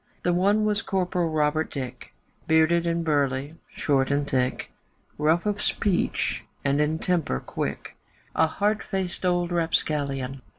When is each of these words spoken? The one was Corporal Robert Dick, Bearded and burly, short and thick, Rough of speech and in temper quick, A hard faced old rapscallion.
The 0.23 0.33
one 0.33 0.65
was 0.65 0.81
Corporal 0.81 1.29
Robert 1.29 1.69
Dick, 1.69 2.11
Bearded 2.47 2.87
and 2.87 3.05
burly, 3.05 3.53
short 3.69 4.09
and 4.09 4.27
thick, 4.27 4.71
Rough 5.19 5.45
of 5.45 5.61
speech 5.61 6.43
and 6.65 6.81
in 6.81 6.97
temper 6.97 7.39
quick, 7.39 7.95
A 8.33 8.47
hard 8.47 8.81
faced 8.81 9.27
old 9.27 9.51
rapscallion. 9.51 10.41